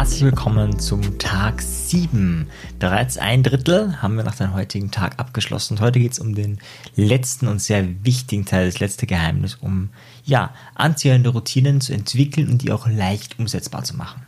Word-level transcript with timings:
herzlich 0.00 0.22
willkommen 0.22 0.78
zum 0.78 1.18
Tag 1.18 1.60
7. 1.60 2.48
Bereits 2.78 3.18
ein 3.18 3.42
Drittel 3.42 4.00
haben 4.00 4.16
wir 4.16 4.24
nach 4.24 4.34
dem 4.34 4.54
heutigen 4.54 4.90
Tag 4.90 5.18
abgeschlossen. 5.18 5.74
Und 5.74 5.82
heute 5.82 6.00
geht 6.00 6.12
es 6.12 6.18
um 6.18 6.34
den 6.34 6.58
letzten 6.96 7.46
und 7.48 7.60
sehr 7.60 7.86
wichtigen 8.02 8.46
Teil, 8.46 8.64
das 8.64 8.80
letzte 8.80 9.06
Geheimnis, 9.06 9.56
um 9.56 9.90
ja, 10.24 10.54
anziehende 10.74 11.28
Routinen 11.28 11.82
zu 11.82 11.92
entwickeln 11.92 12.48
und 12.48 12.62
die 12.62 12.72
auch 12.72 12.88
leicht 12.88 13.38
umsetzbar 13.38 13.84
zu 13.84 13.94
machen. 13.94 14.22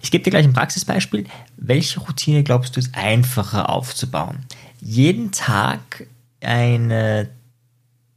Ich 0.00 0.10
gebe 0.10 0.24
dir 0.24 0.30
gleich 0.30 0.46
ein 0.46 0.54
Praxisbeispiel. 0.54 1.26
Welche 1.58 2.00
Routine 2.00 2.42
glaubst 2.42 2.74
du 2.74 2.80
ist 2.80 2.94
einfacher 2.94 3.68
aufzubauen? 3.68 4.46
Jeden 4.80 5.30
Tag 5.30 6.06
eine 6.40 7.28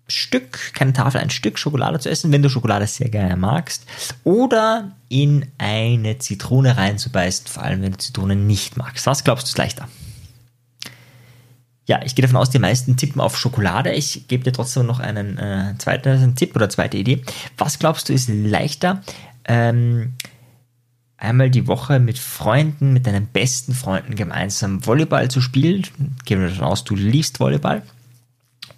Stück, 0.09 0.73
keine 0.73 0.93
Tafel, 0.93 1.19
ein 1.19 1.29
Stück 1.29 1.59
Schokolade 1.59 1.99
zu 1.99 2.09
essen, 2.09 2.31
wenn 2.31 2.41
du 2.41 2.49
Schokolade 2.49 2.87
sehr 2.87 3.09
gerne 3.09 3.35
magst. 3.35 3.85
Oder 4.23 4.91
in 5.09 5.45
eine 5.57 6.17
Zitrone 6.17 6.77
reinzubeißen, 6.77 7.47
vor 7.47 7.63
allem 7.63 7.81
wenn 7.81 7.91
du 7.91 7.97
Zitrone 7.97 8.35
nicht 8.35 8.77
magst. 8.77 9.05
Was 9.05 9.23
glaubst 9.23 9.47
du 9.47 9.49
ist 9.49 9.57
leichter? 9.57 9.87
Ja, 11.87 12.01
ich 12.03 12.15
gehe 12.15 12.23
davon 12.23 12.37
aus, 12.37 12.49
die 12.49 12.59
meisten 12.59 12.97
tippen 12.97 13.21
auf 13.21 13.37
Schokolade. 13.37 13.93
Ich 13.93 14.27
gebe 14.27 14.43
dir 14.43 14.51
trotzdem 14.51 14.85
noch 14.85 14.99
einen 14.99 15.37
äh, 15.37 15.73
zweiten 15.77 16.09
einen 16.09 16.35
Tipp 16.35 16.55
oder 16.55 16.69
zweite 16.69 16.97
Idee. 16.97 17.23
Was 17.57 17.79
glaubst 17.79 18.09
du 18.09 18.13
ist 18.13 18.29
leichter? 18.29 19.01
Ähm, 19.45 20.13
einmal 21.17 21.49
die 21.49 21.67
Woche 21.67 21.99
mit 21.99 22.19
Freunden, 22.19 22.91
mit 22.91 23.07
deinen 23.07 23.27
besten 23.27 23.73
Freunden 23.73 24.15
gemeinsam 24.15 24.85
Volleyball 24.85 25.29
zu 25.29 25.39
spielen. 25.39 25.83
Gehen 26.25 26.41
wir 26.41 26.49
davon 26.49 26.65
aus, 26.65 26.83
du 26.83 26.95
liebst 26.95 27.39
Volleyball. 27.39 27.83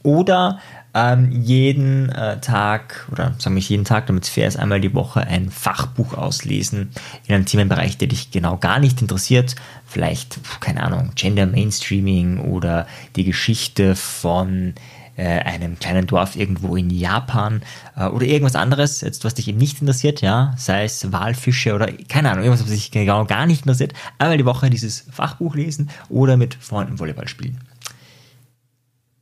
Oder 0.03 0.59
ähm, 0.93 1.31
jeden 1.31 2.09
äh, 2.09 2.39
Tag 2.41 3.07
oder 3.11 3.35
sagen 3.37 3.55
wir 3.55 3.61
jeden 3.61 3.85
Tag, 3.85 4.07
damit 4.07 4.23
es 4.23 4.29
fair 4.29 4.47
ist, 4.47 4.57
einmal 4.57 4.81
die 4.81 4.93
Woche 4.93 5.21
ein 5.21 5.51
Fachbuch 5.51 6.13
auslesen 6.13 6.89
in 7.27 7.35
einem 7.35 7.45
Themenbereich, 7.45 7.97
der 7.97 8.07
dich 8.07 8.31
genau 8.31 8.57
gar 8.57 8.79
nicht 8.79 9.01
interessiert. 9.01 9.55
Vielleicht, 9.85 10.39
keine 10.59 10.83
Ahnung, 10.83 11.11
Gender 11.15 11.45
Mainstreaming 11.45 12.39
oder 12.39 12.87
die 13.15 13.23
Geschichte 13.23 13.95
von 13.95 14.73
äh, 15.15 15.41
einem 15.41 15.77
kleinen 15.77 16.07
Dorf 16.07 16.35
irgendwo 16.35 16.75
in 16.75 16.89
Japan 16.89 17.61
äh, 17.95 18.05
oder 18.05 18.25
irgendwas 18.25 18.55
anderes, 18.55 19.01
jetzt 19.01 19.25
was 19.25 19.35
dich 19.35 19.47
eben 19.47 19.57
nicht 19.57 19.81
interessiert, 19.81 20.21
ja, 20.21 20.53
sei 20.57 20.85
es 20.85 21.11
Walfische 21.11 21.75
oder 21.75 21.91
keine 22.07 22.31
Ahnung, 22.31 22.45
irgendwas, 22.45 22.65
was 22.65 22.73
dich 22.73 22.89
genau 22.89 23.25
gar 23.25 23.45
nicht 23.45 23.61
interessiert, 23.61 23.93
einmal 24.17 24.37
die 24.37 24.45
Woche 24.45 24.69
dieses 24.69 25.05
Fachbuch 25.11 25.55
lesen 25.55 25.89
oder 26.07 26.37
mit 26.37 26.55
Freunden 26.55 26.99
Volleyball 26.99 27.27
spielen. 27.27 27.59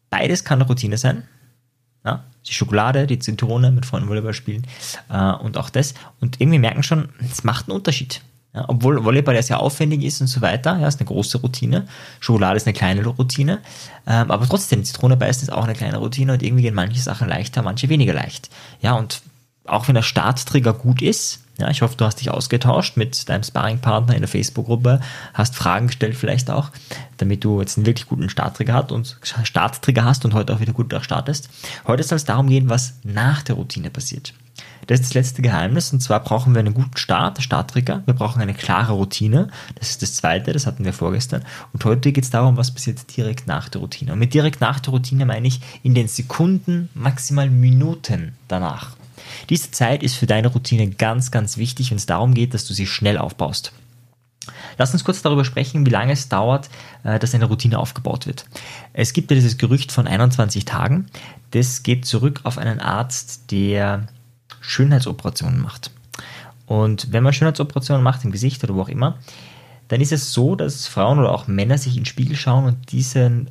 Beides 0.09 0.43
kann 0.43 0.59
eine 0.59 0.67
Routine 0.67 0.97
sein. 0.97 1.23
Ja, 2.07 2.23
die 2.47 2.53
Schokolade, 2.53 3.05
die 3.05 3.19
Zitrone 3.19 3.69
mit 3.69 3.85
Freunden 3.85 4.07
Volleyball 4.07 4.33
spielen 4.33 4.65
äh, 5.09 5.31
und 5.33 5.57
auch 5.57 5.69
das. 5.69 5.93
Und 6.21 6.39
irgendwie 6.39 6.59
merken 6.59 6.81
schon, 6.83 7.09
es 7.29 7.43
macht 7.43 7.67
einen 7.67 7.75
Unterschied. 7.75 8.21
Ja, 8.55 8.63
obwohl 8.69 9.03
Volleyball 9.03 9.35
ja 9.35 9.41
sehr 9.41 9.59
aufwendig 9.59 10.03
ist 10.03 10.21
und 10.21 10.27
so 10.27 10.39
weiter, 10.39 10.79
ja, 10.79 10.87
ist 10.87 11.01
eine 11.01 11.07
große 11.07 11.39
Routine. 11.39 11.85
Schokolade 12.21 12.55
ist 12.55 12.65
eine 12.65 12.73
kleine 12.73 13.05
Routine. 13.05 13.59
Ähm, 14.07 14.31
aber 14.31 14.47
trotzdem, 14.47 14.85
Zitrone 14.85 15.17
beißen 15.17 15.43
ist 15.43 15.53
auch 15.53 15.65
eine 15.65 15.73
kleine 15.73 15.97
Routine 15.97 16.31
und 16.31 16.41
irgendwie 16.41 16.63
gehen 16.63 16.73
manche 16.73 17.01
Sachen 17.01 17.27
leichter, 17.27 17.61
manche 17.61 17.89
weniger 17.89 18.13
leicht. 18.13 18.49
Ja, 18.81 18.93
und 18.93 19.21
auch 19.65 19.89
wenn 19.89 19.95
der 19.95 20.01
Starttrigger 20.01 20.73
gut 20.73 21.01
ist, 21.01 21.41
ja, 21.59 21.69
ich 21.69 21.81
hoffe, 21.81 21.95
du 21.97 22.05
hast 22.05 22.19
dich 22.19 22.29
ausgetauscht 22.29 22.97
mit 22.97 23.27
deinem 23.29 23.43
Sparringpartner 23.43 24.13
in 24.13 24.21
der 24.21 24.27
Facebook-Gruppe, 24.27 24.99
hast 25.33 25.55
Fragen 25.55 25.87
gestellt 25.87 26.15
vielleicht 26.15 26.51
auch, 26.51 26.69
damit 27.17 27.43
du 27.43 27.59
jetzt 27.59 27.77
einen 27.77 27.87
wirklich 27.87 28.07
guten 28.07 28.29
Starttrigger 28.29 28.73
hast 28.73 28.91
und 28.91 29.17
Starttrigger 29.43 30.03
hast 30.03 30.23
und 30.25 30.33
heute 30.33 30.53
auch 30.53 30.59
wieder 30.59 30.73
gut 30.73 30.93
startest. 31.01 31.49
Heute 31.87 32.03
soll 32.03 32.17
es 32.17 32.25
darum 32.25 32.47
gehen, 32.47 32.69
was 32.69 32.95
nach 33.03 33.41
der 33.41 33.55
Routine 33.55 33.89
passiert. 33.89 34.33
Das 34.85 35.01
ist 35.01 35.09
das 35.09 35.13
letzte 35.15 35.41
Geheimnis 35.41 35.91
und 35.91 36.01
zwar 36.01 36.21
brauchen 36.21 36.53
wir 36.53 36.59
einen 36.59 36.73
guten 36.73 36.95
Start, 36.95 37.41
Starttrigger. 37.41 38.03
Wir 38.05 38.13
brauchen 38.13 38.41
eine 38.41 38.53
klare 38.53 38.93
Routine. 38.93 39.49
Das 39.75 39.89
ist 39.89 40.01
das 40.01 40.15
zweite, 40.15 40.53
das 40.53 40.65
hatten 40.65 40.85
wir 40.85 40.93
vorgestern. 40.93 41.43
Und 41.73 41.83
heute 41.83 42.11
geht 42.11 42.23
es 42.23 42.29
darum, 42.29 42.55
was 42.55 42.71
passiert 42.71 43.17
direkt 43.17 43.47
nach 43.47 43.67
der 43.67 43.81
Routine. 43.81 44.13
Und 44.13 44.19
mit 44.19 44.33
direkt 44.33 44.61
nach 44.61 44.79
der 44.79 44.93
Routine 44.93 45.25
meine 45.25 45.47
ich 45.47 45.59
in 45.83 45.93
den 45.93 46.07
Sekunden, 46.07 46.89
maximal 46.93 47.49
Minuten 47.49 48.35
danach. 48.47 48.96
Diese 49.49 49.71
Zeit 49.71 50.03
ist 50.03 50.15
für 50.15 50.27
deine 50.27 50.47
Routine 50.47 50.89
ganz, 50.89 51.31
ganz 51.31 51.57
wichtig, 51.57 51.91
wenn 51.91 51.97
es 51.97 52.05
darum 52.05 52.33
geht, 52.33 52.53
dass 52.53 52.65
du 52.65 52.73
sie 52.73 52.87
schnell 52.87 53.17
aufbaust. 53.17 53.71
Lass 54.77 54.93
uns 54.93 55.03
kurz 55.03 55.21
darüber 55.21 55.43
sprechen, 55.43 55.85
wie 55.85 55.89
lange 55.89 56.13
es 56.13 56.29
dauert, 56.29 56.69
äh, 57.03 57.19
dass 57.19 57.35
eine 57.35 57.45
Routine 57.45 57.79
aufgebaut 57.79 58.27
wird. 58.27 58.45
Es 58.93 59.13
gibt 59.13 59.29
ja 59.31 59.35
dieses 59.35 59.57
Gerücht 59.57 59.91
von 59.91 60.07
21 60.07 60.65
Tagen. 60.65 61.07
Das 61.51 61.83
geht 61.83 62.05
zurück 62.05 62.41
auf 62.43 62.57
einen 62.57 62.79
Arzt, 62.79 63.51
der 63.51 64.07
Schönheitsoperationen 64.61 65.61
macht. 65.61 65.91
Und 66.65 67.11
wenn 67.11 67.23
man 67.23 67.33
Schönheitsoperationen 67.33 68.03
macht, 68.03 68.23
im 68.23 68.31
Gesicht 68.31 68.63
oder 68.63 68.75
wo 68.75 68.81
auch 68.81 68.89
immer, 68.89 69.17
dann 69.87 70.01
ist 70.01 70.11
es 70.11 70.33
so, 70.33 70.55
dass 70.55 70.87
Frauen 70.87 71.19
oder 71.19 71.31
auch 71.31 71.47
Männer 71.47 71.77
sich 71.77 71.95
in 71.95 72.01
den 72.01 72.05
Spiegel 72.05 72.35
schauen 72.35 72.65
und 72.65 72.91
diesen 72.91 73.49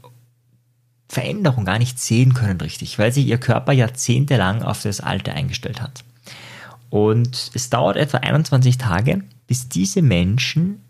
Veränderung 1.08 1.64
gar 1.64 1.78
nicht 1.78 2.00
sehen 2.00 2.34
können 2.34 2.60
richtig, 2.60 2.98
weil 2.98 3.12
sich 3.12 3.26
ihr 3.26 3.38
Körper 3.38 3.72
jahrzehntelang 3.72 4.62
auf 4.62 4.82
das 4.82 5.00
Alte 5.00 5.32
eingestellt 5.32 5.80
hat. 5.80 6.04
Und 6.90 7.50
es 7.54 7.70
dauert 7.70 7.96
etwa 7.96 8.18
21 8.18 8.78
Tage, 8.78 9.22
bis 9.46 9.68
diese 9.68 10.02
Menschen 10.02 10.82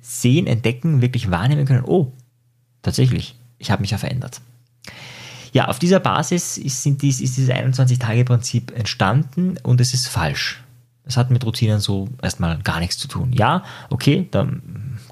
sehen, 0.00 0.46
entdecken, 0.46 1.02
wirklich 1.02 1.30
wahrnehmen 1.30 1.66
können, 1.66 1.84
oh, 1.84 2.12
tatsächlich, 2.82 3.36
ich 3.58 3.70
habe 3.70 3.80
mich 3.82 3.90
ja 3.90 3.98
verändert. 3.98 4.40
Ja, 5.52 5.68
auf 5.68 5.78
dieser 5.78 6.00
Basis 6.00 6.58
ist, 6.58 6.82
sind 6.82 7.02
dies, 7.02 7.20
ist 7.20 7.36
dieses 7.36 7.50
21-Tage-Prinzip 7.50 8.76
entstanden 8.76 9.56
und 9.62 9.80
es 9.80 9.94
ist 9.94 10.06
falsch. 10.06 10.62
Es 11.04 11.16
hat 11.16 11.30
mit 11.30 11.44
Routinen 11.44 11.80
so 11.80 12.08
erstmal 12.20 12.58
gar 12.58 12.80
nichts 12.80 12.98
zu 12.98 13.08
tun. 13.08 13.32
Ja, 13.32 13.64
okay, 13.90 14.28
der 14.32 14.48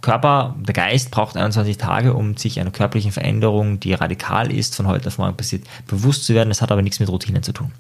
Körper, 0.05 0.55
der 0.59 0.75
Geist 0.75 1.11
braucht 1.11 1.35
21 1.35 1.79
Tage, 1.79 2.13
um 2.13 2.37
sich 2.37 2.61
einer 2.61 2.71
körperlichen 2.71 3.11
Veränderung, 3.11 3.81
die 3.81 3.95
radikal 3.95 4.53
ist, 4.53 4.77
von 4.77 4.87
heute 4.87 5.09
auf 5.09 5.17
morgen 5.17 5.35
passiert, 5.35 5.65
bewusst 5.87 6.27
zu 6.27 6.35
werden. 6.35 6.51
Das 6.51 6.61
hat 6.61 6.71
aber 6.71 6.83
nichts 6.83 7.01
mit 7.01 7.09
Routinen 7.09 7.43
zu 7.43 7.53
tun. 7.53 7.73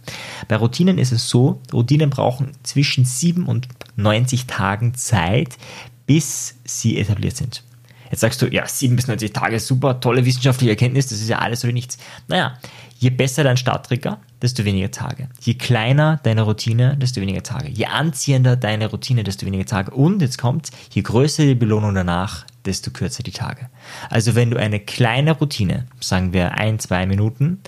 Bei 0.48 0.56
Routinen 0.56 0.96
ist 0.96 1.12
es 1.12 1.28
so, 1.28 1.60
Routinen 1.70 2.08
brauchen 2.08 2.52
zwischen 2.62 3.04
7 3.04 3.44
und 3.44 3.68
90 3.96 4.46
Tagen 4.46 4.94
Zeit, 4.94 5.58
bis 6.06 6.54
sie 6.64 6.96
etabliert 6.96 7.36
sind. 7.36 7.62
Jetzt 8.10 8.20
sagst 8.20 8.40
du, 8.42 8.46
ja, 8.46 8.66
7 8.66 8.96
bis 8.96 9.06
90 9.08 9.32
Tage, 9.32 9.58
super, 9.60 10.00
tolle 10.00 10.24
wissenschaftliche 10.24 10.70
Erkenntnis, 10.70 11.08
das 11.08 11.20
ist 11.20 11.28
ja 11.28 11.38
alles 11.38 11.64
oder 11.64 11.72
nichts. 11.72 11.98
Naja, 12.28 12.54
je 12.98 13.10
besser 13.10 13.44
dein 13.44 13.56
Starttrigger, 13.56 14.18
desto 14.40 14.64
weniger 14.64 14.90
Tage. 14.90 15.28
Je 15.40 15.54
kleiner 15.54 16.20
deine 16.22 16.42
Routine, 16.42 16.96
desto 16.96 17.20
weniger 17.20 17.42
Tage. 17.42 17.68
Je 17.68 17.86
anziehender 17.86 18.56
deine 18.56 18.90
Routine, 18.90 19.24
desto 19.24 19.46
weniger 19.46 19.66
Tage. 19.66 19.90
Und 19.90 20.22
jetzt 20.22 20.38
kommt, 20.38 20.70
je 20.90 21.02
größer 21.02 21.44
die 21.44 21.54
Belohnung 21.54 21.94
danach, 21.94 22.44
desto 22.64 22.90
kürzer 22.90 23.22
die 23.22 23.32
Tage. 23.32 23.68
Also 24.10 24.34
wenn 24.34 24.50
du 24.50 24.58
eine 24.58 24.80
kleine 24.80 25.32
Routine, 25.32 25.86
sagen 26.00 26.32
wir 26.32 26.52
ein, 26.52 26.78
zwei 26.78 27.06
Minuten, 27.06 27.60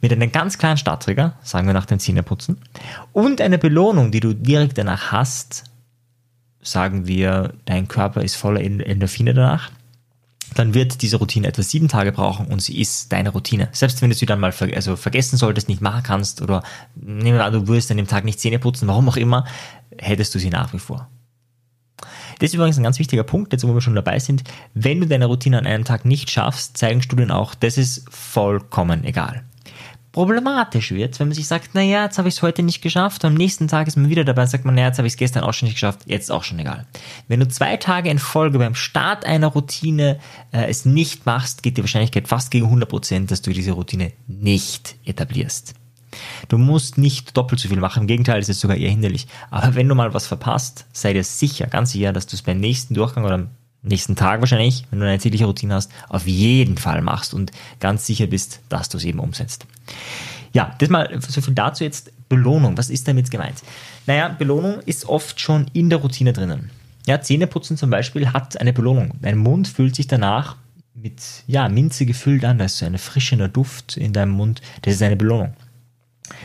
mit 0.00 0.12
einem 0.12 0.32
ganz 0.32 0.58
kleinen 0.58 0.76
Starttrigger, 0.76 1.34
sagen 1.42 1.66
wir 1.66 1.74
nach 1.74 1.86
dem 1.86 1.98
Zähneputzen, 1.98 2.58
und 3.12 3.40
eine 3.40 3.58
Belohnung, 3.58 4.10
die 4.10 4.20
du 4.20 4.34
direkt 4.34 4.76
danach 4.76 5.12
hast, 5.12 5.64
sagen 6.64 7.06
wir, 7.06 7.54
dein 7.66 7.86
Körper 7.86 8.22
ist 8.22 8.34
voller 8.34 8.60
Endorphine 8.60 9.34
danach, 9.34 9.70
dann 10.54 10.74
wird 10.74 11.02
diese 11.02 11.16
Routine 11.16 11.48
etwa 11.48 11.62
sieben 11.62 11.88
Tage 11.88 12.12
brauchen 12.12 12.46
und 12.46 12.60
sie 12.60 12.80
ist 12.80 13.12
deine 13.12 13.30
Routine. 13.30 13.68
Selbst 13.72 14.02
wenn 14.02 14.10
du 14.10 14.16
sie 14.16 14.26
dann 14.26 14.40
mal 14.40 14.52
ver 14.52 14.74
also 14.74 14.96
vergessen 14.96 15.36
solltest, 15.36 15.68
nicht 15.68 15.80
machen 15.80 16.02
kannst 16.02 16.42
oder 16.42 16.62
nehmen 16.94 17.38
wir 17.38 17.44
an, 17.44 17.52
du 17.52 17.68
würdest 17.68 17.90
an 17.90 17.96
dem 17.96 18.06
Tag 18.06 18.24
nicht 18.24 18.40
Zähne 18.40 18.58
putzen, 18.58 18.88
warum 18.88 19.08
auch 19.08 19.16
immer, 19.16 19.44
hättest 19.98 20.34
du 20.34 20.38
sie 20.38 20.50
nach 20.50 20.72
wie 20.72 20.78
vor. 20.78 21.08
Das 22.38 22.50
ist 22.50 22.54
übrigens 22.54 22.76
ein 22.76 22.82
ganz 22.82 22.98
wichtiger 22.98 23.22
Punkt, 23.22 23.52
jetzt 23.52 23.66
wo 23.66 23.74
wir 23.74 23.80
schon 23.80 23.94
dabei 23.94 24.18
sind. 24.18 24.42
Wenn 24.74 25.00
du 25.00 25.06
deine 25.06 25.26
Routine 25.26 25.58
an 25.58 25.66
einem 25.66 25.84
Tag 25.84 26.04
nicht 26.04 26.30
schaffst, 26.30 26.76
zeigen 26.76 27.02
Studien 27.02 27.30
auch, 27.30 27.54
das 27.54 27.78
ist 27.78 28.04
vollkommen 28.10 29.04
egal 29.04 29.44
problematisch 30.14 30.92
wird, 30.92 31.18
wenn 31.18 31.26
man 31.26 31.34
sich 31.34 31.48
sagt, 31.48 31.74
naja, 31.74 32.04
jetzt 32.04 32.18
habe 32.18 32.28
ich 32.28 32.36
es 32.36 32.42
heute 32.42 32.62
nicht 32.62 32.82
geschafft, 32.82 33.24
am 33.24 33.34
nächsten 33.34 33.66
Tag 33.66 33.88
ist 33.88 33.96
man 33.96 34.08
wieder 34.08 34.24
dabei 34.24 34.42
und 34.42 34.48
sagt 34.48 34.64
man, 34.64 34.76
naja, 34.76 34.86
jetzt 34.86 34.98
habe 34.98 35.08
ich 35.08 35.14
es 35.14 35.16
gestern 35.16 35.42
auch 35.42 35.52
schon 35.52 35.66
nicht 35.66 35.74
geschafft, 35.74 36.02
jetzt 36.06 36.30
auch 36.30 36.44
schon 36.44 36.60
egal. 36.60 36.86
Wenn 37.26 37.40
du 37.40 37.48
zwei 37.48 37.76
Tage 37.78 38.10
in 38.10 38.20
Folge 38.20 38.60
beim 38.60 38.76
Start 38.76 39.26
einer 39.26 39.48
Routine 39.48 40.20
äh, 40.52 40.66
es 40.66 40.84
nicht 40.84 41.26
machst, 41.26 41.64
geht 41.64 41.78
die 41.78 41.82
Wahrscheinlichkeit 41.82 42.28
fast 42.28 42.52
gegen 42.52 42.66
100%, 42.66 43.26
dass 43.26 43.42
du 43.42 43.52
diese 43.52 43.72
Routine 43.72 44.12
nicht 44.28 44.94
etablierst. 45.04 45.74
Du 46.46 46.58
musst 46.58 46.96
nicht 46.96 47.36
doppelt 47.36 47.60
so 47.60 47.68
viel 47.68 47.80
machen, 47.80 48.02
im 48.02 48.06
Gegenteil, 48.06 48.40
es 48.40 48.48
ist 48.48 48.60
sogar 48.60 48.76
eher 48.76 48.90
hinderlich. 48.90 49.26
Aber 49.50 49.74
wenn 49.74 49.88
du 49.88 49.96
mal 49.96 50.14
was 50.14 50.28
verpasst, 50.28 50.86
sei 50.92 51.12
dir 51.12 51.24
sicher, 51.24 51.66
ganz 51.66 51.90
sicher, 51.90 52.12
dass 52.12 52.28
du 52.28 52.36
es 52.36 52.42
beim 52.42 52.60
nächsten 52.60 52.94
Durchgang 52.94 53.24
oder 53.24 53.48
nächsten 53.84 54.16
Tag 54.16 54.40
wahrscheinlich, 54.40 54.84
wenn 54.90 55.00
du 55.00 55.06
eine 55.06 55.18
tägliche 55.18 55.44
Routine 55.46 55.74
hast, 55.74 55.90
auf 56.08 56.26
jeden 56.26 56.76
Fall 56.76 57.02
machst 57.02 57.34
und 57.34 57.52
ganz 57.80 58.06
sicher 58.06 58.26
bist, 58.26 58.60
dass 58.68 58.88
du 58.88 58.98
es 58.98 59.04
eben 59.04 59.20
umsetzt. 59.20 59.66
Ja, 60.52 60.74
das 60.78 60.88
mal 60.88 61.20
so 61.20 61.40
viel 61.40 61.54
dazu 61.54 61.84
jetzt. 61.84 62.12
Belohnung, 62.28 62.78
was 62.78 62.90
ist 62.90 63.06
damit 63.06 63.30
gemeint? 63.30 63.62
Naja, 64.06 64.28
Belohnung 64.28 64.80
ist 64.86 65.06
oft 65.06 65.40
schon 65.40 65.66
in 65.72 65.90
der 65.90 65.98
Routine 65.98 66.32
drinnen. 66.32 66.70
Ja, 67.06 67.20
Zähneputzen 67.20 67.76
zum 67.76 67.90
Beispiel 67.90 68.32
hat 68.32 68.58
eine 68.60 68.72
Belohnung. 68.72 69.12
Dein 69.20 69.36
Mund 69.36 69.68
fühlt 69.68 69.94
sich 69.94 70.06
danach 70.06 70.56
mit 70.94 71.20
ja, 71.46 71.68
Minze 71.68 72.06
gefüllt 72.06 72.44
an, 72.44 72.58
da 72.58 72.64
ist 72.64 72.78
so 72.78 72.86
ein 72.86 72.96
frischer 72.98 73.48
Duft 73.48 73.96
in 73.96 74.12
deinem 74.12 74.30
Mund, 74.30 74.62
das 74.82 74.94
ist 74.94 75.02
eine 75.02 75.16
Belohnung. 75.16 75.54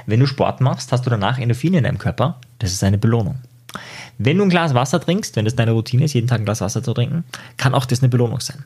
Wenn 0.06 0.20
du 0.20 0.26
Sport 0.26 0.60
machst, 0.60 0.92
hast 0.92 1.06
du 1.06 1.10
danach 1.10 1.38
Endorphine 1.38 1.78
in 1.78 1.84
deinem 1.86 1.98
Körper, 1.98 2.42
das 2.58 2.74
ist 2.74 2.84
eine 2.84 2.98
Belohnung. 2.98 3.40
Wenn 4.22 4.38
du 4.38 4.44
ein 4.44 4.50
Glas 4.50 4.74
Wasser 4.74 5.00
trinkst, 5.00 5.38
wenn 5.38 5.46
das 5.46 5.56
deine 5.56 5.72
Routine 5.72 6.04
ist, 6.04 6.14
jeden 6.14 6.28
Tag 6.28 6.42
ein 6.42 6.46
Glas 6.46 6.60
Wasser 6.60 6.84
zu 6.84 6.94
trinken, 6.94 7.24
kann 7.56 7.74
auch 7.74 7.86
das 7.86 8.02
eine 8.02 8.10
Belohnung 8.10 8.42
sein. 8.42 8.66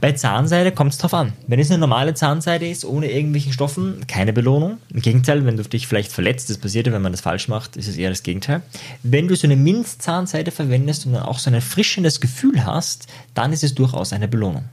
Bei 0.00 0.10
Zahnseide 0.10 0.72
kommt 0.72 0.92
es 0.92 0.98
drauf 0.98 1.14
an. 1.14 1.34
Wenn 1.46 1.60
es 1.60 1.70
eine 1.70 1.78
normale 1.78 2.14
Zahnseide 2.14 2.68
ist, 2.68 2.84
ohne 2.84 3.08
irgendwelchen 3.08 3.52
Stoffen, 3.52 4.04
keine 4.08 4.32
Belohnung. 4.32 4.78
Im 4.92 5.00
Gegenteil, 5.00 5.46
wenn 5.46 5.56
du 5.56 5.62
dich 5.62 5.86
vielleicht 5.86 6.10
verletzt, 6.10 6.50
das 6.50 6.58
passiert 6.58 6.88
ja, 6.88 6.92
wenn 6.92 7.00
man 7.00 7.12
das 7.12 7.20
falsch 7.20 7.46
macht, 7.46 7.76
ist 7.76 7.86
es 7.86 7.96
eher 7.96 8.10
das 8.10 8.24
Gegenteil. 8.24 8.62
Wenn 9.04 9.28
du 9.28 9.36
so 9.36 9.46
eine 9.46 9.54
Minzzahnseide 9.54 10.50
verwendest 10.50 11.06
und 11.06 11.12
dann 11.12 11.22
auch 11.22 11.38
so 11.38 11.48
ein 11.48 11.54
erfrischendes 11.54 12.20
Gefühl 12.20 12.66
hast, 12.66 13.06
dann 13.34 13.52
ist 13.52 13.62
es 13.62 13.76
durchaus 13.76 14.12
eine 14.12 14.26
Belohnung. 14.26 14.64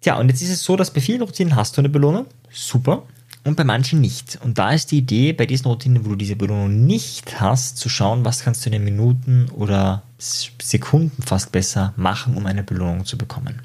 Tja, 0.00 0.18
und 0.18 0.28
jetzt 0.28 0.42
ist 0.42 0.50
es 0.50 0.64
so, 0.64 0.74
dass 0.74 0.90
bei 0.90 1.00
vielen 1.00 1.22
Routinen 1.22 1.54
hast 1.54 1.76
du 1.76 1.82
eine 1.82 1.88
Belohnung. 1.88 2.26
Super. 2.50 3.04
Und 3.44 3.56
bei 3.56 3.64
manchen 3.64 4.00
nicht. 4.00 4.38
Und 4.42 4.58
da 4.58 4.72
ist 4.72 4.90
die 4.90 4.98
Idee, 4.98 5.34
bei 5.34 5.44
diesen 5.44 5.66
Routinen, 5.66 6.04
wo 6.04 6.10
du 6.10 6.16
diese 6.16 6.34
Belohnung 6.34 6.86
nicht 6.86 7.40
hast, 7.40 7.76
zu 7.76 7.90
schauen, 7.90 8.24
was 8.24 8.42
kannst 8.42 8.64
du 8.64 8.70
in 8.70 8.72
den 8.72 8.84
Minuten 8.84 9.50
oder 9.50 10.02
Sekunden 10.18 11.22
fast 11.22 11.52
besser 11.52 11.92
machen, 11.96 12.36
um 12.36 12.46
eine 12.46 12.62
Belohnung 12.62 13.04
zu 13.04 13.18
bekommen. 13.18 13.60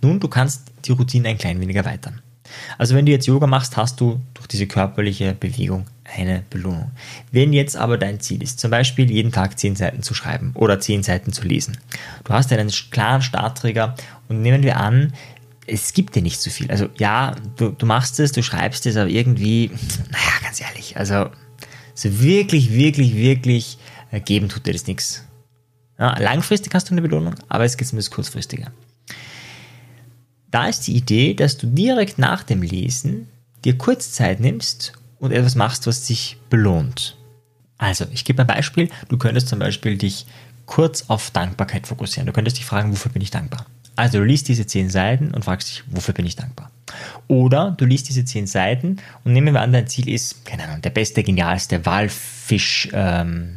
Nun, 0.00 0.20
du 0.20 0.28
kannst 0.28 0.70
die 0.84 0.92
Routine 0.92 1.28
ein 1.28 1.38
klein 1.38 1.60
wenig 1.60 1.74
erweitern. 1.74 2.22
Also 2.78 2.94
wenn 2.94 3.06
du 3.06 3.12
jetzt 3.12 3.26
Yoga 3.26 3.48
machst, 3.48 3.76
hast 3.76 4.00
du 4.00 4.20
durch 4.34 4.46
diese 4.46 4.68
körperliche 4.68 5.34
Bewegung 5.34 5.86
eine 6.04 6.44
Belohnung. 6.48 6.92
Wenn 7.32 7.52
jetzt 7.52 7.76
aber 7.76 7.98
dein 7.98 8.20
Ziel 8.20 8.42
ist, 8.42 8.60
zum 8.60 8.70
Beispiel 8.70 9.10
jeden 9.10 9.32
Tag 9.32 9.58
10 9.58 9.74
Seiten 9.74 10.02
zu 10.02 10.14
schreiben 10.14 10.52
oder 10.54 10.78
10 10.78 11.02
Seiten 11.02 11.32
zu 11.32 11.42
lesen, 11.42 11.78
du 12.24 12.32
hast 12.32 12.52
einen 12.52 12.70
klaren 12.90 13.22
Startträger 13.22 13.96
und 14.28 14.42
nehmen 14.42 14.62
wir 14.62 14.76
an, 14.76 15.12
es 15.66 15.92
gibt 15.92 16.14
dir 16.14 16.22
nicht 16.22 16.40
so 16.40 16.50
viel. 16.50 16.70
Also 16.70 16.88
ja, 16.98 17.34
du, 17.56 17.70
du 17.70 17.86
machst 17.86 18.20
es, 18.20 18.32
du 18.32 18.42
schreibst 18.42 18.86
es, 18.86 18.96
aber 18.96 19.10
irgendwie, 19.10 19.70
naja, 20.10 20.32
ganz 20.42 20.60
ehrlich, 20.60 20.96
also 20.96 21.30
so 21.94 22.20
wirklich, 22.20 22.72
wirklich, 22.72 23.16
wirklich 23.16 23.78
äh, 24.10 24.20
geben 24.20 24.48
tut 24.48 24.66
dir 24.66 24.72
das 24.72 24.86
nichts. 24.86 25.24
Ja, 25.98 26.18
langfristig 26.18 26.74
hast 26.74 26.88
du 26.88 26.92
eine 26.92 27.02
Belohnung, 27.02 27.34
aber 27.48 27.64
es 27.64 27.76
geht 27.76 27.90
um 27.92 27.96
das 27.96 28.10
Kurzfristige. 28.10 28.70
Da 30.50 30.68
ist 30.68 30.86
die 30.86 30.96
Idee, 30.96 31.34
dass 31.34 31.56
du 31.56 31.66
direkt 31.66 32.18
nach 32.18 32.42
dem 32.42 32.62
Lesen 32.62 33.28
dir 33.64 33.76
kurz 33.76 34.12
Zeit 34.12 34.40
nimmst 34.40 34.92
und 35.18 35.32
etwas 35.32 35.54
machst, 35.54 35.86
was 35.86 36.04
dich 36.04 36.38
belohnt. 36.50 37.16
Also, 37.78 38.06
ich 38.12 38.24
gebe 38.24 38.42
ein 38.42 38.46
Beispiel. 38.46 38.88
Du 39.08 39.18
könntest 39.18 39.48
zum 39.48 39.58
Beispiel 39.58 39.98
dich 39.98 40.26
kurz 40.64 41.04
auf 41.08 41.30
Dankbarkeit 41.30 41.86
fokussieren. 41.86 42.26
Du 42.26 42.32
könntest 42.32 42.58
dich 42.58 42.64
fragen, 42.64 42.90
wofür 42.92 43.10
bin 43.10 43.22
ich 43.22 43.30
dankbar? 43.30 43.66
Also, 43.96 44.18
du 44.18 44.24
liest 44.24 44.48
diese 44.48 44.66
zehn 44.66 44.90
Seiten 44.90 45.32
und 45.32 45.44
fragst 45.44 45.68
dich, 45.68 45.84
wofür 45.90 46.14
bin 46.14 46.26
ich 46.26 46.36
dankbar? 46.36 46.70
Oder 47.28 47.74
du 47.76 47.84
liest 47.84 48.08
diese 48.08 48.24
zehn 48.24 48.46
Seiten 48.46 48.98
und 49.24 49.32
nehmen 49.32 49.54
wir 49.54 49.60
an, 49.60 49.72
dein 49.72 49.88
Ziel 49.88 50.08
ist, 50.08 50.44
keine 50.44 50.64
Ahnung, 50.64 50.82
der 50.82 50.90
beste, 50.90 51.22
genialste 51.22 51.84
Walfisch, 51.84 52.88
ähm, 52.92 53.56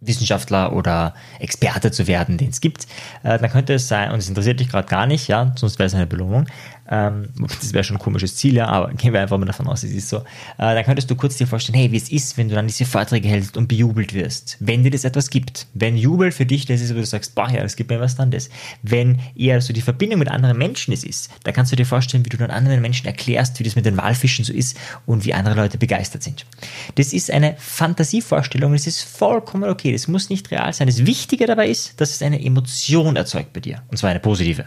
Wissenschaftler 0.00 0.74
oder 0.74 1.14
Experte 1.40 1.90
zu 1.90 2.06
werden, 2.06 2.36
den 2.36 2.50
es 2.50 2.60
gibt, 2.60 2.86
äh, 3.22 3.38
dann 3.38 3.50
könnte 3.50 3.74
es 3.74 3.88
sein, 3.88 4.12
und 4.12 4.18
es 4.18 4.28
interessiert 4.28 4.60
dich 4.60 4.68
gerade 4.68 4.88
gar 4.88 5.06
nicht, 5.06 5.28
ja, 5.28 5.52
sonst 5.56 5.78
wäre 5.78 5.86
es 5.86 5.94
eine 5.94 6.06
Belohnung, 6.06 6.46
ähm, 6.88 7.28
das 7.38 7.72
wäre 7.72 7.84
schon 7.84 7.96
ein 7.96 8.02
komisches 8.02 8.36
Ziel, 8.36 8.54
ja, 8.54 8.66
aber 8.66 8.92
gehen 8.94 9.12
wir 9.12 9.20
einfach 9.20 9.38
mal 9.38 9.46
davon 9.46 9.66
aus, 9.66 9.82
es 9.82 9.92
ist 9.92 10.08
so. 10.08 10.18
Äh, 10.18 10.22
dann 10.58 10.84
könntest 10.84 11.10
du 11.10 11.16
kurz 11.16 11.36
dir 11.36 11.46
vorstellen, 11.46 11.78
hey, 11.78 11.90
wie 11.92 11.96
es 11.96 12.10
ist, 12.10 12.36
wenn 12.36 12.48
du 12.48 12.54
dann 12.54 12.66
diese 12.66 12.84
Vorträge 12.84 13.28
hältst 13.28 13.56
und 13.56 13.68
bejubelt 13.68 14.14
wirst. 14.14 14.56
Wenn 14.60 14.82
dir 14.82 14.90
das 14.90 15.04
etwas 15.04 15.30
gibt. 15.30 15.66
Wenn 15.74 15.96
Jubel 15.96 16.32
für 16.32 16.46
dich 16.46 16.66
das 16.66 16.80
ist, 16.80 16.94
wo 16.94 16.98
du 16.98 17.06
sagst, 17.06 17.34
boah, 17.34 17.50
ja, 17.50 17.62
das 17.62 17.76
gibt 17.76 17.90
mir 17.90 18.00
was 18.00 18.16
dann 18.16 18.30
das. 18.30 18.48
Wenn 18.82 19.20
eher 19.34 19.60
so 19.60 19.72
die 19.72 19.80
Verbindung 19.80 20.18
mit 20.18 20.28
anderen 20.28 20.58
Menschen 20.58 20.92
es 20.92 21.04
ist, 21.04 21.30
dann 21.44 21.54
kannst 21.54 21.72
du 21.72 21.76
dir 21.76 21.86
vorstellen, 21.86 22.24
wie 22.24 22.30
du 22.30 22.36
dann 22.36 22.50
anderen 22.50 22.80
Menschen 22.80 23.06
erklärst, 23.06 23.58
wie 23.58 23.64
das 23.64 23.76
mit 23.76 23.86
den 23.86 23.96
Walfischen 23.96 24.44
so 24.44 24.52
ist 24.52 24.76
und 25.06 25.24
wie 25.24 25.34
andere 25.34 25.54
Leute 25.54 25.78
begeistert 25.78 26.22
sind. 26.22 26.46
Das 26.94 27.12
ist 27.12 27.30
eine 27.30 27.56
Fantasievorstellung, 27.58 28.72
das 28.72 28.86
ist 28.86 29.02
vollkommen 29.02 29.68
okay, 29.70 29.92
das 29.92 30.08
muss 30.08 30.30
nicht 30.30 30.50
real 30.50 30.72
sein. 30.72 30.86
Das 30.86 31.04
Wichtige 31.04 31.46
dabei 31.46 31.68
ist, 31.68 32.00
dass 32.00 32.10
es 32.10 32.22
eine 32.22 32.42
Emotion 32.44 33.16
erzeugt 33.16 33.52
bei 33.52 33.60
dir. 33.60 33.82
Und 33.88 33.96
zwar 33.96 34.10
eine 34.10 34.20
positive. 34.20 34.64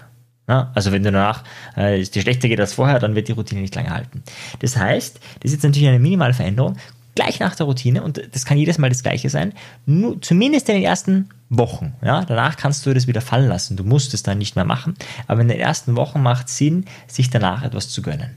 Ja, 0.50 0.72
also 0.74 0.92
wenn 0.92 1.04
du 1.04 1.12
danach 1.12 1.44
äh, 1.75 2.04
dir 2.04 2.24
schlechter 2.24 2.48
geht 2.48 2.60
als 2.60 2.74
vorher, 2.74 2.98
dann 2.98 3.13
wird 3.13 3.28
die 3.28 3.34
Routine 3.34 3.62
nicht 3.62 3.75
lange 3.75 3.92
halten. 3.92 4.24
Das 4.60 4.75
heißt, 4.75 5.19
das 5.42 5.51
ist 5.51 5.51
jetzt 5.54 5.63
natürlich 5.63 5.88
eine 5.88 6.00
minimale 6.00 6.34
Veränderung, 6.34 6.75
gleich 7.13 7.40
nach 7.40 7.56
der 7.56 7.68
Routine, 7.68 8.01
und 8.01 8.19
das 8.31 8.46
kann 8.46 8.57
jedes 8.57 8.80
Mal 8.80 8.90
das 8.90 9.04
gleiche 9.04 9.30
sein, 9.30 9.54
nur, 9.86 10.19
zumindest 10.22 10.68
in 10.69 10.75
den 10.75 10.84
ersten 10.84 11.30
Wochen. 11.50 11.94
Ja? 12.01 12.25
Danach 12.25 12.57
kannst 12.57 12.84
du 12.86 12.94
das 12.94 13.06
wieder 13.06 13.22
fallen 13.22 13.48
lassen. 13.48 13.78
Du 13.78 13.84
musst 13.84 14.13
es 14.16 14.24
dann 14.24 14.40
nicht 14.40 14.56
mehr 14.56 14.66
machen. 14.66 14.96
Aber 15.28 15.42
in 15.42 15.48
den 15.48 15.60
ersten 15.60 15.96
Wochen 15.96 16.22
macht 16.22 16.48
es 16.48 16.57
Sinn, 16.57 16.86
sich 17.07 17.30
danach 17.30 17.63
etwas 17.63 17.90
zu 17.90 18.02
gönnen. 18.02 18.36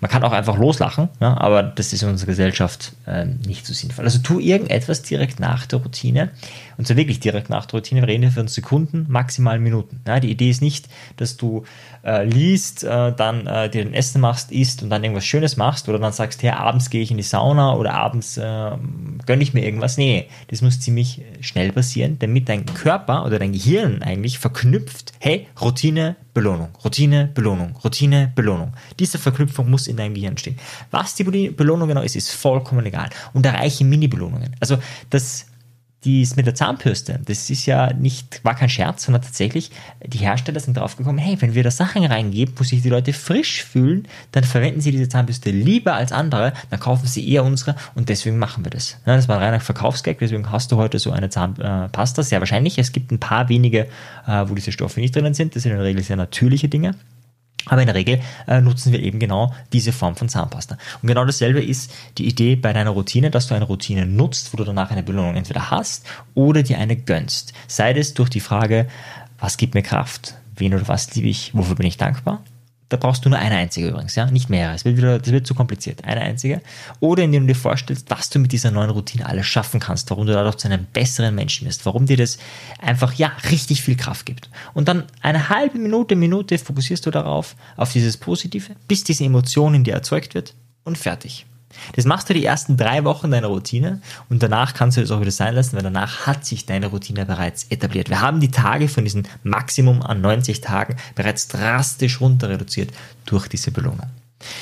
Man 0.00 0.10
kann 0.10 0.22
auch 0.22 0.32
einfach 0.32 0.58
loslachen, 0.58 1.08
ja, 1.20 1.36
aber 1.38 1.62
das 1.62 1.92
ist 1.92 2.02
in 2.02 2.10
unserer 2.10 2.26
Gesellschaft 2.26 2.92
äh, 3.06 3.24
nicht 3.24 3.66
so 3.66 3.72
sinnvoll. 3.72 4.04
Also 4.04 4.18
tu 4.18 4.38
irgendetwas 4.38 5.02
direkt 5.02 5.40
nach 5.40 5.64
der 5.64 5.78
Routine 5.78 6.30
und 6.76 6.86
zwar 6.86 6.96
wirklich 6.96 7.20
direkt 7.20 7.48
nach 7.48 7.64
der 7.66 7.78
Routine. 7.78 8.02
Wir 8.02 8.08
reden 8.08 8.22
hier 8.22 8.32
von 8.32 8.48
Sekunden, 8.48 9.06
maximal 9.08 9.58
Minuten. 9.58 10.00
Ja, 10.06 10.20
die 10.20 10.30
Idee 10.30 10.50
ist 10.50 10.60
nicht, 10.60 10.88
dass 11.16 11.36
du 11.36 11.64
äh, 12.04 12.24
liest, 12.24 12.84
äh, 12.84 13.12
dann 13.12 13.46
äh, 13.46 13.70
dir 13.70 13.82
ein 13.82 13.94
Essen 13.94 14.20
machst, 14.20 14.52
isst 14.52 14.82
und 14.82 14.90
dann 14.90 15.04
irgendwas 15.04 15.24
Schönes 15.24 15.56
machst 15.56 15.88
oder 15.88 15.98
dann 15.98 16.12
sagst, 16.12 16.42
hey, 16.42 16.50
abends 16.50 16.90
gehe 16.90 17.02
ich 17.02 17.10
in 17.10 17.16
die 17.16 17.22
Sauna 17.22 17.74
oder 17.74 17.94
abends 17.94 18.36
äh, 18.36 18.70
gönne 19.26 19.42
ich 19.42 19.54
mir 19.54 19.64
irgendwas. 19.64 19.96
Nee, 19.96 20.28
das 20.48 20.60
muss 20.60 20.80
ziemlich 20.80 21.22
schnell 21.40 21.72
passieren, 21.72 22.18
damit 22.18 22.48
dein 22.48 22.66
Körper 22.66 23.24
oder 23.24 23.38
dein 23.38 23.52
Gehirn 23.52 24.02
eigentlich 24.02 24.38
verknüpft, 24.38 25.12
hey, 25.18 25.46
Routine, 25.60 26.16
Belohnung, 26.34 26.70
Routine, 26.84 27.30
Belohnung, 27.34 27.76
Routine, 27.84 28.32
Belohnung. 28.34 28.72
Diese 28.98 29.18
Verknüpfung 29.18 29.70
muss 29.70 29.86
in 29.86 29.96
deinem 29.96 30.14
Gehirn 30.14 30.38
stehen. 30.38 30.58
Was 30.90 31.14
die 31.14 31.24
Belohnung 31.24 31.88
genau 31.88 32.02
ist, 32.02 32.16
ist 32.16 32.32
vollkommen 32.32 32.86
egal. 32.86 33.10
Und 33.34 33.44
erreiche 33.44 33.84
Mini-Belohnungen. 33.84 34.56
Also 34.58 34.78
das 35.10 35.46
dies 36.04 36.36
mit 36.36 36.46
der 36.46 36.54
Zahnbürste, 36.54 37.20
das 37.24 37.48
ist 37.50 37.66
ja 37.66 37.92
nicht, 37.92 38.44
war 38.44 38.54
kein 38.54 38.68
Scherz, 38.68 39.04
sondern 39.04 39.22
tatsächlich, 39.22 39.70
die 40.04 40.18
Hersteller 40.18 40.60
sind 40.60 40.76
draufgekommen, 40.76 41.18
hey, 41.18 41.36
wenn 41.40 41.54
wir 41.54 41.62
da 41.62 41.70
Sachen 41.70 42.04
reingeben, 42.04 42.54
wo 42.56 42.64
sich 42.64 42.82
die 42.82 42.88
Leute 42.88 43.12
frisch 43.12 43.62
fühlen, 43.62 44.08
dann 44.32 44.44
verwenden 44.44 44.80
sie 44.80 44.90
diese 44.90 45.08
Zahnbürste 45.08 45.50
lieber 45.50 45.94
als 45.94 46.12
andere, 46.12 46.52
dann 46.70 46.80
kaufen 46.80 47.06
sie 47.06 47.28
eher 47.28 47.44
unsere 47.44 47.76
und 47.94 48.08
deswegen 48.08 48.38
machen 48.38 48.64
wir 48.64 48.70
das. 48.70 48.98
Das 49.04 49.28
war 49.28 49.36
ein 49.36 49.42
reiner 49.42 49.60
Verkaufsgag, 49.60 50.18
deswegen 50.18 50.50
hast 50.50 50.72
du 50.72 50.76
heute 50.76 50.98
so 50.98 51.12
eine 51.12 51.30
Zahnpasta, 51.30 52.22
sehr 52.22 52.40
wahrscheinlich. 52.40 52.78
Es 52.78 52.92
gibt 52.92 53.12
ein 53.12 53.20
paar 53.20 53.48
wenige, 53.48 53.86
äh, 54.26 54.44
wo 54.46 54.54
diese 54.54 54.72
Stoffe 54.72 55.00
nicht 55.00 55.14
drinnen 55.14 55.34
sind, 55.34 55.54
das 55.54 55.62
sind 55.62 55.72
in 55.72 55.78
der 55.78 55.86
Regel 55.86 56.02
sehr 56.02 56.16
natürliche 56.16 56.68
Dinge. 56.68 56.94
Aber 57.66 57.80
in 57.80 57.86
der 57.86 57.94
Regel 57.94 58.20
äh, 58.46 58.60
nutzen 58.60 58.92
wir 58.92 59.00
eben 59.00 59.18
genau 59.18 59.54
diese 59.72 59.92
Form 59.92 60.16
von 60.16 60.28
Zahnpasta. 60.28 60.76
Und 61.00 61.08
genau 61.08 61.24
dasselbe 61.24 61.62
ist 61.62 61.92
die 62.18 62.26
Idee 62.26 62.56
bei 62.56 62.72
deiner 62.72 62.90
Routine, 62.90 63.30
dass 63.30 63.46
du 63.46 63.54
eine 63.54 63.66
Routine 63.66 64.06
nutzt, 64.06 64.52
wo 64.52 64.56
du 64.56 64.64
danach 64.64 64.90
eine 64.90 65.02
Belohnung 65.02 65.36
entweder 65.36 65.70
hast 65.70 66.06
oder 66.34 66.62
dir 66.62 66.78
eine 66.78 66.96
gönnst. 66.96 67.52
Sei 67.68 67.92
es 67.92 68.14
durch 68.14 68.30
die 68.30 68.40
Frage, 68.40 68.88
was 69.38 69.56
gibt 69.56 69.74
mir 69.74 69.82
Kraft? 69.82 70.34
Wen 70.56 70.74
oder 70.74 70.88
was 70.88 71.14
liebe 71.14 71.28
ich? 71.28 71.54
Wofür 71.54 71.76
bin 71.76 71.86
ich 71.86 71.96
dankbar? 71.96 72.42
Da 72.92 72.98
brauchst 72.98 73.24
du 73.24 73.30
nur 73.30 73.38
eine 73.38 73.56
einzige 73.56 73.88
übrigens, 73.88 74.16
ja, 74.16 74.30
nicht 74.30 74.50
mehrere. 74.50 74.74
Das 74.74 74.84
wird, 74.84 74.98
wieder, 74.98 75.18
das 75.18 75.32
wird 75.32 75.46
zu 75.46 75.54
kompliziert. 75.54 76.04
Eine 76.04 76.20
einzige. 76.20 76.60
Oder 77.00 77.22
indem 77.22 77.46
du 77.46 77.54
dir 77.54 77.58
vorstellst, 77.58 78.10
was 78.10 78.28
du 78.28 78.38
mit 78.38 78.52
dieser 78.52 78.70
neuen 78.70 78.90
Routine 78.90 79.24
alles 79.24 79.46
schaffen 79.46 79.80
kannst, 79.80 80.10
warum 80.10 80.26
du 80.26 80.34
dadurch 80.34 80.56
zu 80.56 80.68
einem 80.68 80.84
besseren 80.92 81.34
Menschen 81.34 81.66
wirst, 81.66 81.86
warum 81.86 82.04
dir 82.04 82.18
das 82.18 82.36
einfach, 82.78 83.14
ja, 83.14 83.32
richtig 83.50 83.80
viel 83.80 83.96
Kraft 83.96 84.26
gibt. 84.26 84.50
Und 84.74 84.88
dann 84.88 85.04
eine 85.22 85.48
halbe 85.48 85.78
Minute, 85.78 86.16
Minute 86.16 86.58
fokussierst 86.58 87.06
du 87.06 87.10
darauf, 87.10 87.56
auf 87.78 87.92
dieses 87.92 88.18
Positive, 88.18 88.76
bis 88.88 89.04
diese 89.04 89.24
Emotion 89.24 89.72
in 89.72 89.84
dir 89.84 89.94
erzeugt 89.94 90.34
wird 90.34 90.52
und 90.84 90.98
fertig. 90.98 91.46
Das 91.94 92.04
machst 92.04 92.28
du 92.28 92.34
die 92.34 92.44
ersten 92.44 92.76
drei 92.76 93.04
Wochen 93.04 93.30
deiner 93.30 93.48
Routine 93.48 94.00
und 94.28 94.42
danach 94.42 94.74
kannst 94.74 94.96
du 94.96 95.00
das 95.00 95.10
auch 95.10 95.20
wieder 95.20 95.30
sein 95.30 95.54
lassen, 95.54 95.76
weil 95.76 95.82
danach 95.82 96.26
hat 96.26 96.44
sich 96.44 96.66
deine 96.66 96.86
Routine 96.86 97.26
bereits 97.26 97.64
etabliert. 97.70 98.08
Wir 98.08 98.20
haben 98.20 98.40
die 98.40 98.50
Tage 98.50 98.88
von 98.88 99.04
diesem 99.04 99.24
Maximum 99.42 100.02
an 100.02 100.20
90 100.20 100.60
Tagen 100.60 100.96
bereits 101.14 101.48
drastisch 101.48 102.20
runter 102.20 102.48
reduziert 102.48 102.90
durch 103.26 103.48
diese 103.48 103.70
Belohnung. 103.70 104.08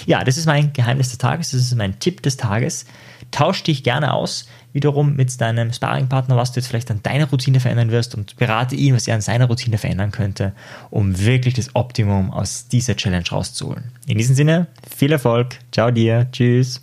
Ja, 0.07 0.25
das 0.25 0.37
ist 0.37 0.47
mein 0.47 0.73
Geheimnis 0.73 1.09
des 1.09 1.19
Tages, 1.19 1.51
das 1.51 1.61
ist 1.61 1.75
mein 1.75 1.99
Tipp 1.99 2.23
des 2.23 2.37
Tages. 2.37 2.85
Tausch 3.31 3.63
dich 3.63 3.85
gerne 3.85 4.13
aus, 4.13 4.47
wiederum 4.73 5.15
mit 5.15 5.41
deinem 5.41 5.73
Sparringpartner, 5.73 6.37
was 6.37 6.53
du 6.53 6.61
jetzt 6.61 6.69
vielleicht 6.69 6.91
an 6.91 7.03
deiner 7.03 7.29
Routine 7.29 7.61
verändern 7.61 7.91
wirst 7.91 8.15
und 8.15 8.37
berate 8.37 8.75
ihn, 8.75 8.95
was 8.95 9.09
er 9.09 9.15
an 9.15 9.21
seiner 9.21 9.47
Routine 9.47 9.79
verändern 9.79 10.11
könnte, 10.11 10.53
um 10.91 11.19
wirklich 11.19 11.55
das 11.55 11.75
Optimum 11.75 12.31
aus 12.31 12.69
dieser 12.69 12.97
Challenge 12.97 13.29
rauszuholen. 13.31 13.93
In 14.07 14.19
diesem 14.19 14.35
Sinne, 14.35 14.67
viel 14.97 15.13
Erfolg, 15.13 15.59
ciao 15.73 15.91
dir, 15.91 16.29
tschüss. 16.33 16.83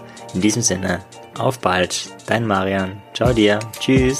In 0.33 0.41
diesem 0.41 0.61
Sinne, 0.61 1.01
Auf 1.37 1.59
bald. 1.59 2.09
Dein 2.27 2.45
Marian. 2.45 3.01
Ciao 3.13 3.33
dir. 3.33 3.59
Tschüss. 3.79 4.19